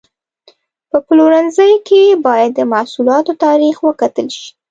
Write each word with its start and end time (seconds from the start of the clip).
په 0.89 0.97
پلورنځي 1.05 1.73
کې 1.87 2.01
باید 2.25 2.51
د 2.55 2.59
محصولاتو 2.73 3.31
تاریخ 3.45 3.75
وکتل 3.87 4.27
شي. 4.37 4.49